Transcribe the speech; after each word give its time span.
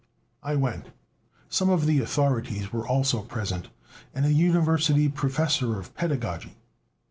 I 0.41 0.55
went. 0.55 0.87
Some 1.47 1.69
of 1.69 1.85
the 1.85 1.99
authorities 1.99 2.73
were 2.73 2.87
also 2.87 3.21
present, 3.21 3.67
and 4.15 4.25
a 4.25 4.33
university 4.33 5.07
professor 5.09 5.77
of 5.79 5.93
pedagogy. 5.95 6.55